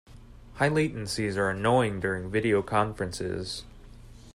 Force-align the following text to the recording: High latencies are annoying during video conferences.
High 0.55 0.69
latencies 0.69 1.37
are 1.37 1.51
annoying 1.51 1.99
during 1.99 2.31
video 2.31 2.63
conferences. 2.63 3.65